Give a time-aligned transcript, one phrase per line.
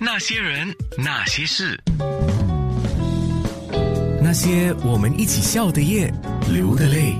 [0.00, 1.76] 那些人，那些事，
[4.22, 6.12] 那些我们一起笑的夜，
[6.52, 7.16] 流的泪。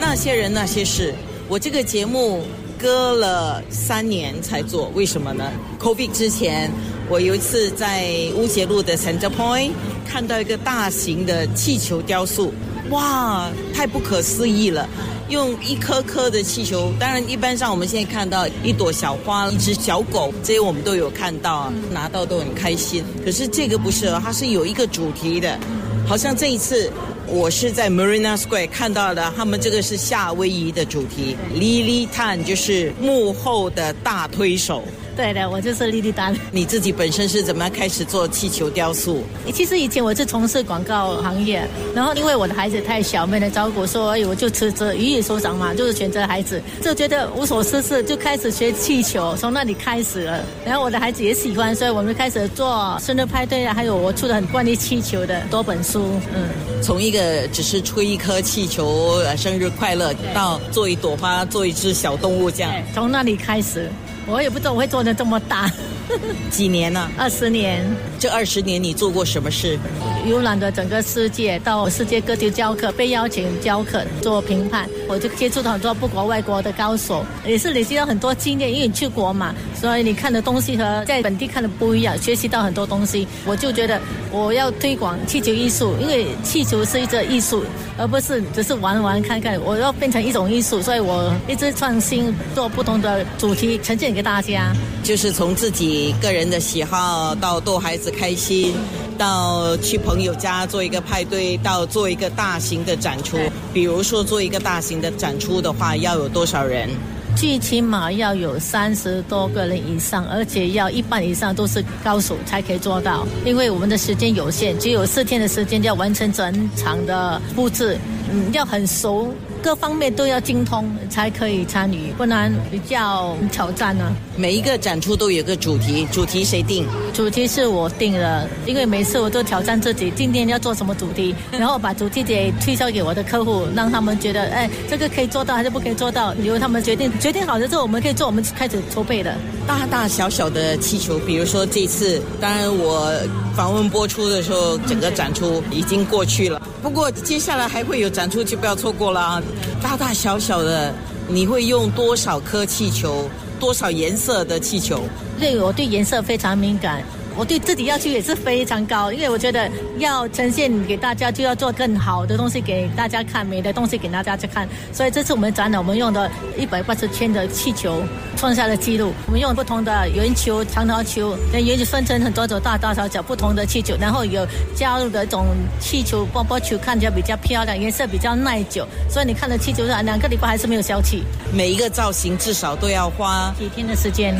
[0.00, 1.14] 那些人，那些事，
[1.48, 2.42] 我这个节目
[2.76, 6.72] 隔了三年才做，为什么呢？COVID 之前，
[7.08, 9.70] 我有一次在乌节路的 Center Point
[10.04, 12.52] 看到一个大型的气球雕塑，
[12.90, 14.88] 哇，太不可思议了！
[15.28, 23.04] 用一颗颗的气球，当然一般上我们现在看到一朵小花、一只小狗，这些我们都有看到啊，拿到都很开心。
[23.24, 25.58] 可是这个不是，它是有一个主题的，
[26.06, 26.88] 好像这一次
[27.26, 34.84] 我是在 Marina Square 看到的，他们这个是夏威夷的主题，Lily Tan 就是幕后的大推手。
[35.16, 36.36] 对的，我就是莉莉丹。
[36.52, 39.24] 你自己本身是怎么开始做气球雕塑？
[39.52, 50.44] 其实以前我是从事广告行业，然后因为我的孩子太小，没人照顾，所以我就辞职，鱼与手掌嘛，就是选择孩子，就觉得无所事事，就开始学气球，从那里开始了。
[50.66, 56.04] 然后我的孩子也喜欢，所以我们开始做生日派对啊，还有我出了很关于气球的多本书。
[56.34, 63.90] 嗯，从一个只是吹一颗气球，生日快乐，到做一朵花，做一只小动物这样，从那里开始。
[64.26, 65.70] 我也不知道我会做的这么大，
[66.50, 67.10] 几年了？
[67.16, 67.84] 二十年。
[68.18, 69.78] 这二十年你做过什么事？
[70.26, 78.72] 游览了整个世界，到世界各地教课，被邀请教课做评判，我就接触到很多不国外国的高手，也是累积到很多经验。
[78.72, 83.28] 因为你去国嘛，所以你看的东西和在本地看的不一样，学习到很多东西。
[83.44, 84.00] 我就觉得
[84.32, 87.62] 我要推广气球艺术，因为气球是一个艺术，
[87.98, 89.60] 而不是只是玩玩看看。
[89.62, 94.72] 我要变成一种艺术，所以我一直创新，做不同的主题呈现给大家。
[95.04, 98.74] 就是从自己个人的喜好到逗孩子开心。
[99.18, 103.38] 到去朋友家做一个派对，到做一个大型的展出。
[103.72, 106.90] 比如说做一个大型的展出的话，要有多少人？
[107.34, 113.26] 最起码要有三十多个人以上，而且要一半以上都是高手才可以做到。
[113.44, 117.98] 因为我们的时间有限，只有四天的时间要完成整场的布置，
[118.30, 119.32] 嗯，要很熟。
[119.66, 124.12] 各方面都要精通才可以参与，不然比较挑战呢。
[124.36, 126.86] 每一个展出都有个主题，主题谁定？
[127.12, 137.10] 主题是我定的，因为每次我都挑战自己，今天要做什么主题， 然后把主题给推销给我的客户，让他们觉得，哎，这个可以做到还是不可以做到，由他们决定。
[137.18, 139.34] 决定好了之后，我们可以做，我们开始筹备的。
[139.66, 143.12] 大大小小的气球，比如说这次，当然我
[143.56, 146.62] 访问播出的时候，整个展出已经过去了。
[146.82, 149.42] 不过接下来还会有展出，就不要错过了。
[149.82, 150.94] 大大小小的，
[151.28, 153.28] 你会用多少颗气球？
[153.58, 155.02] 多少颜色的气球？
[155.40, 157.02] 对，我对颜色非常敏感。
[157.36, 164.66] 我对自己要求也是非常高，因为我觉得要呈现给大家，就要做更好的东西给大家看，美的东西给大家去看。
[164.90, 168.02] 所以这次我们展览，我们用的一百八十千的气球
[168.36, 169.12] 创下了纪录。
[169.26, 175.46] 我们用不同的圆球、长条球，那圆球分成很多种大大小小不同的气球，然后有加入的一种
[175.78, 178.88] 气球波波球，看起来比较漂亮，颜色比较耐久。
[179.10, 181.22] 所以你看的气球上两个礼拜还是没有消气。
[181.52, 184.34] 每一个造型至少都要花几天的时间，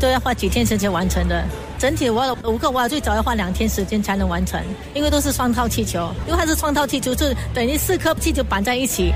[0.00, 1.44] 都要花几天时间完成的。
[1.78, 4.60] 整体挖了五个挖，最早要花两天时间才能完成，
[4.94, 9.12] 因为都是双套气球，因为它是双套气球，就等于四颗气球绑在一起。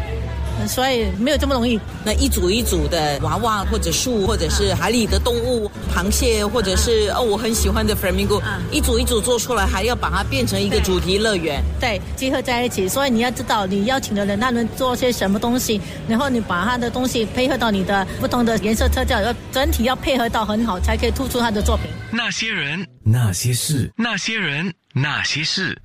[0.67, 1.79] 所以没有这么容易。
[2.05, 8.41] 那一组一组的娃娃，或者树，或者是海里的动物，螃蟹，或者是哦，我很喜欢的 flamingo，
[8.71, 11.62] 一组一组做出来，还要把它变成一个主题乐园。
[11.81, 12.89] 对，结合在一起。
[12.89, 21.87] 所以你要知道，你邀请的人他能做些什么东西，然后你把他的东西配合到你的不同的颜色特调，要整体要配合到很好，才可以突出他的作品。
[22.11, 25.79] 那些人，那些事，那些人，那些事。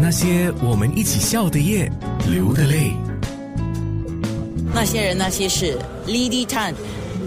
[0.00, 1.90] 那些我们一起笑的夜，
[2.30, 2.92] 流的泪。
[4.74, 5.78] 那些人，那些事。
[6.06, 6.74] Lily Tan，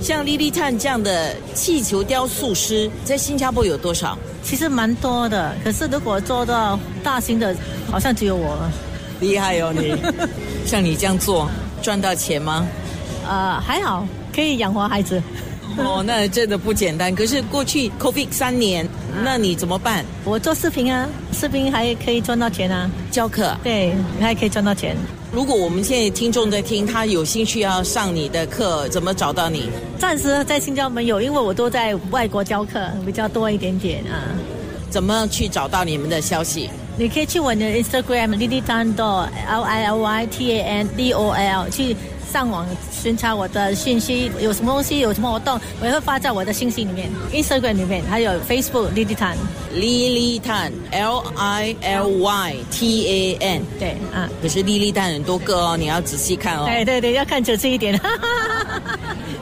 [0.01, 4.17] 像 Lily Tan 这样的气球雕塑师，在新加坡有多少？
[4.43, 7.55] 其实蛮多的，可是如果做到大型的，
[7.89, 8.71] 好像只有我了。
[9.21, 9.95] 厉害哦，你
[10.65, 11.49] 像你这样做，
[11.81, 12.67] 赚到钱吗？
[13.27, 15.21] 呃，还好，可以养活孩子。
[15.83, 17.13] 哦，那真的不简单。
[17.13, 18.87] 可是过去 COVID 三年，
[19.23, 20.05] 那你怎么办？
[20.23, 22.89] 我做视频啊，视频还可以赚到钱啊。
[23.11, 24.95] 教课，对，你还可以赚到钱。
[25.33, 29.69] 如果我们现在听众在听，他有兴趣要上你的课，怎么找到你？
[29.99, 34.31] 暂时在新加坡没有，因为我都在外国教课比较多一点点啊。
[34.89, 36.69] 怎么去找到你们的消息？
[36.97, 41.97] 你可以去我的 Instagram Lily Tan Do L I L Y T A N D O L 去。
[42.35, 56.65] 上网巡查我的信息，有什么东西，有什么活动，我也会发在我的信息里面，Instagram 里面，还有 Facebook Lily Tan，Lily Tan，L I L Y T A N，对，啊，可是 Lily Tan 很多个哦，你要仔细看哦。
[56.65, 57.97] 对对对，要看仔细一点。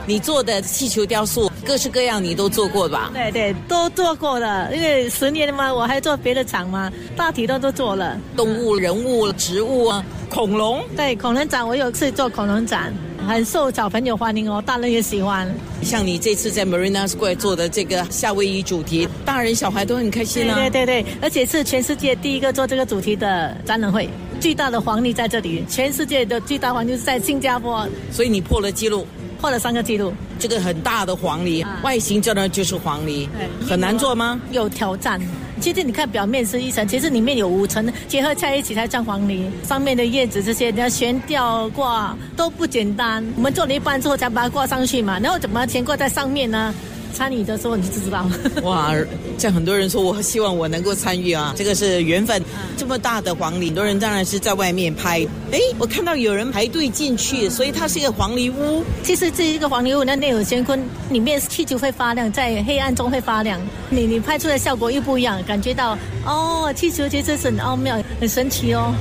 [0.06, 3.10] 你做的气球雕塑各式各样，你都做过吧？
[3.14, 8.18] 对对，都做过了，因为十年嘛，我还做别的厂嘛，大体都都做了。
[8.36, 10.84] 动物、人物、植物啊，恐龙。
[10.94, 12.92] 对，恐龙展我有次做恐龙展，
[13.26, 15.50] 很受小朋友欢迎哦，大人也喜欢。
[15.82, 20.54] 像你这次在 Marina Square 做的这个夏威夷主题，大人小孩都很开心啊。
[20.54, 24.06] 对对对，而且是全世界第一个做这个主题的展览会，
[24.38, 29.06] 巨大的黄历在这里，全世界的巨大黄鹂是在新加坡，所以你破了记录。
[29.44, 33.28] 破了三个记录，这个很大的黄鹂，外形真的就是黄鹂，
[33.68, 34.40] 很难做吗？
[34.52, 35.20] 有挑战。
[35.60, 39.44] 其实你看表面是一层，其实里面有五层结合在一起才像黄梨。
[39.62, 43.22] 上面的叶子这些你要悬吊挂都不简单。
[43.36, 46.74] 我们做了一半之后才把它挂上去嘛，然后怎么悬挂在上面呢？
[47.14, 48.62] 参与的时候你就知道了。
[48.68, 48.92] 哇，
[49.38, 52.42] 像很多人说，我希望我能够参与啊，这个是缘分。
[52.76, 55.26] 这么大的黄鹂，很多人当然是在外面拍。
[55.52, 58.84] 哎，我看到有人排队进去，所以它是一个黄鹂屋。
[59.04, 63.60] 其实这一个黄鹂屋，那内有乾坤，里面气球会发亮，在黑暗中会发亮。
[63.88, 65.96] 你你拍出来效果又不一样，感觉到
[66.26, 68.92] 哦，气球其实是很奥妙、很神奇哦。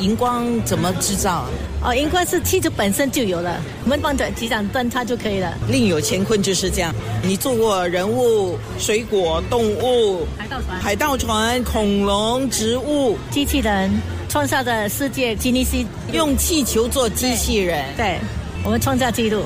[0.00, 1.44] 荧光怎么制造？
[1.82, 5.52] 哦，荧光是气球本身就有了，我们放着几盏灯它就可以了。
[5.68, 6.94] 另有乾坤就是这样。
[7.22, 13.90] 你做过人物、水果、动物、海盗船、海盗船、恐龙、植物、机器人，
[14.28, 15.76] 创下的世界吉尼斯
[16.12, 17.84] 用气球做机器人。
[17.96, 18.18] 对，
[18.64, 19.44] 我们创下纪录。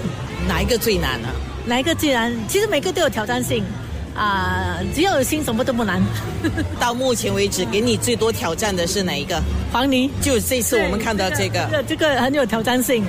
[0.49, 1.29] 哪一个最难呢？
[1.67, 2.33] 哪一个最难？
[2.49, 3.65] 其实每个都有挑战性。
[4.15, 6.01] 啊，只要有心，什么都不难。
[6.79, 9.43] 到目前为止，给你最多挑战的是哪一个？
[9.73, 10.11] 黄泥。
[10.23, 13.05] 就这次我们看到这个，这个很有挑战性。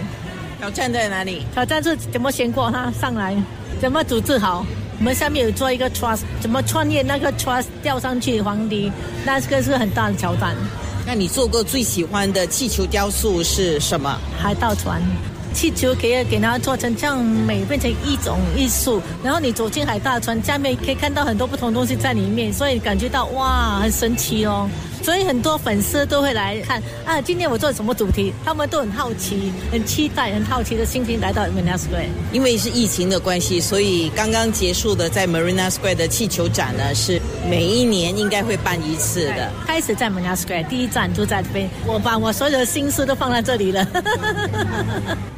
[0.57, 1.45] 挑战在哪里？
[1.53, 3.35] 挑战是怎么先过它上来，
[3.79, 4.65] 怎么组织好。
[4.97, 8.91] 我们下面有做一个 trust，怎么穿越那个 trust 吊上去黄泥，
[9.25, 10.55] 那这个是很大的挑战。
[11.05, 14.17] 那你做过最喜欢的气球雕塑是什么？
[14.41, 15.01] 海盗船。
[15.55, 19.01] 气球可以给它做成这样美，变成一种艺术。
[19.23, 24.69] 然后你走进海大船，下面可以看到很多不同东西在里面，所以感觉到哇，很神奇哦。
[25.01, 28.33] 所以很多粉丝都会来看啊，今天我做什么主题？
[28.43, 32.09] 他们都很好奇、很期待、很好奇的心情来到 Marina Square。
[32.31, 39.51] 因为是疫情的关系，所以刚刚结束的在 Marina Square 的气球展呢，是每一年应该会办一次的。
[39.67, 43.87] 开始在 Marina Square 第一站就在这边，我把我所有的心思都放在这里了。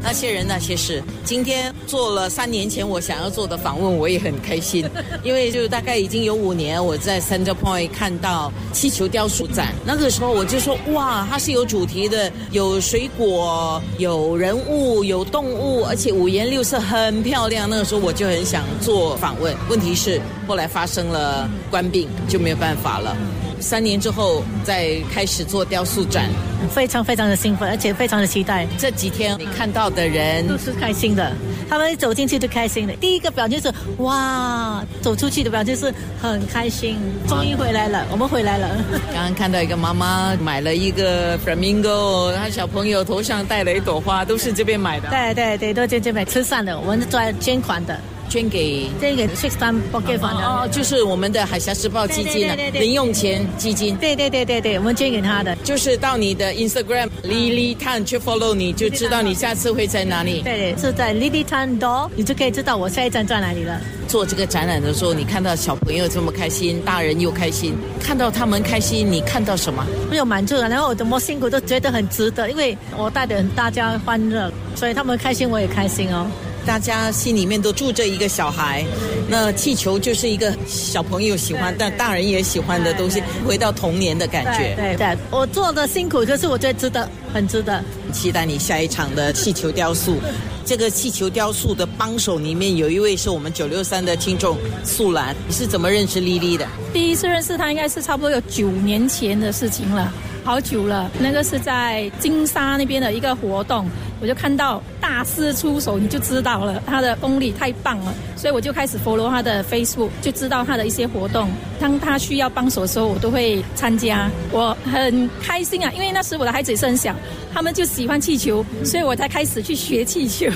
[0.00, 4.88] 那些人那些事，今天做了三年前我想要做的访问，我也很开心，
[5.22, 17.68] 因为就大概已经有五年我在 Center Point 看到气球雕塑展，那个时候我就说哇，它是有主题的，有水果，有人物，有动物，而且五颜六色，很漂亮。
[17.68, 23.16] 那个时候我就很想做访问，问题是后来发生了官病，就没有办法了。
[23.60, 26.28] 三年之后再开始做雕塑展，
[26.70, 28.66] 非常非常的兴奋，而且非常的期待。
[28.78, 31.32] 这几天你看到的人都是开心的，
[31.68, 32.94] 他们走进去就开心的。
[32.96, 36.96] 第一个表情是哇，走出去的表情是很开心，
[37.26, 38.68] 终于回来了，我们回来了。
[39.12, 45.08] 刚刚看到一个妈妈买了一个 flamingo，她小朋友头上戴了一朵花，都是这边买的。
[45.10, 47.98] 对对对，都在这边吃饭的，我们是做捐款的。
[48.28, 53.96] 捐给这个 Six Time Pocket Fund 哦，就是我们的海峡时报基金的零用钱基金。
[53.96, 55.56] 对对对对对，我们捐给他的。
[55.64, 60.42] 就是到你的 Instagram Lily Tan 去 follow 你，就知道你下次会在哪里。
[60.42, 63.80] 对，是在 Lily Tan d o o 你就可以知道我下一站在哪里了。
[64.06, 69.84] 做这个展览的时候，你看到小朋友这么开心，大人又开心，看到他们开心，你看到什么？
[70.10, 76.26] 没有满足了，然后我怎么辛苦都觉得很值得，因为我带着大家欢乐，所以他们开心，我也开心哦。
[76.68, 78.84] 大家心里面都住着一个小孩，
[79.26, 84.74] 那气球就是一个小朋友喜欢，但大人也喜欢的东西，回到童年的感觉。
[84.76, 87.82] 对对，我做的辛苦，可是我觉得值得，很值得。
[88.12, 90.18] 期待你下一场的气球雕塑。
[90.66, 96.68] 这个气球雕塑的帮手里面有一位是我们九六三的听众素兰，你是怎么认识丽丽的？
[96.92, 100.12] 第一次认识她应该是差不多有九年前的事情了，
[100.48, 101.10] 好久了。
[101.20, 103.84] 那个是在金沙那边的一个活动。
[104.18, 111.50] 我就看到大师出手，你就知道了，他的功力太棒了，所以我就开始 follow 他的 Facebook，就知道他的一些活动。
[111.78, 117.14] 当他需要帮手的时候，我都会参加，我很开心啊，因为那时我的孩子也是很小，
[117.52, 120.46] 他们就喜欢气球，所以我才开始去学气球。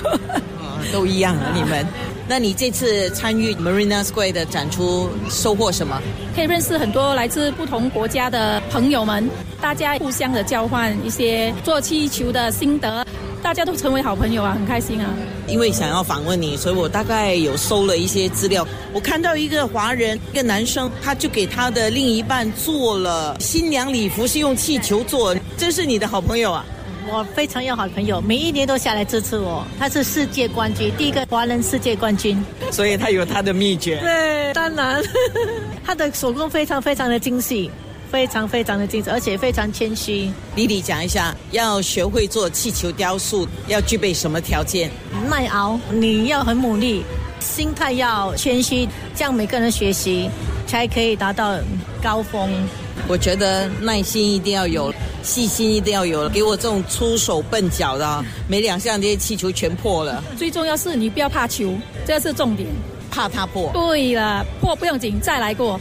[0.93, 1.87] 都一样啊，你们。
[2.29, 6.01] 那你这次参与 Marina Square 的展出，收获什么？
[6.37, 9.29] 可以认识很多来自不同国家的朋友们，
[9.61, 13.05] 大家互相的交换一些做气球的心得。
[13.43, 15.11] 大家都成为好朋友啊，很开心啊！
[15.49, 18.65] 因为想要访问你，所以我大概有搜了一些资料。
[18.93, 25.35] 我看到一个华人，一个男生，他就给他的另一半做了新娘礼服，是用气球做。
[25.59, 26.65] 这是你的好朋友啊？
[27.13, 29.63] 我非常要好的朋友，每一年都下来支持我。
[29.79, 33.99] 他是世界冠军，第一个华人世界冠军，所以他有他的秘诀。
[34.01, 35.03] 对，当然，
[35.85, 37.71] 他的手工非常非常的精细。
[38.11, 40.31] 非常非常的精致，而且非常谦虚。
[40.55, 44.91] 丽丽讲一下，要学会做气球雕塑，要具备什么条件？
[45.31, 47.03] 耐熬，你要很努力，
[47.41, 50.29] 心态要谦虚，这样每个人学习
[50.67, 51.59] 才可以达到
[52.03, 52.51] 高峰。
[53.13, 54.91] 我觉得耐心一定要有，
[55.23, 56.27] 细心一定要有。
[56.31, 60.25] 给我这种粗手笨脚的，没两下这些气球全破了。
[60.35, 61.75] 最重要是你不要怕球，
[62.07, 62.67] 这是重点。
[63.11, 63.71] 怕它破？
[63.75, 65.79] 对了，破不用紧，再来过。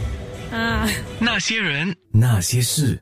[0.51, 0.85] 啊，
[1.19, 2.99] 那些人，那些事。